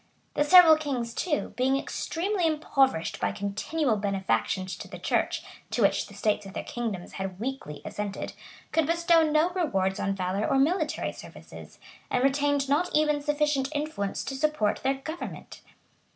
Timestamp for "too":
1.13-1.49